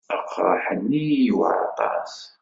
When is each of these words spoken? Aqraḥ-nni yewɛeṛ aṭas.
Aqraḥ-nni 0.15 1.03
yewɛeṛ 1.07 1.61
aṭas. 1.69 2.13